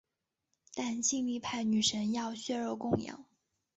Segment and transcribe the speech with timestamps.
[0.73, 3.23] 但性力派女神要血肉供养。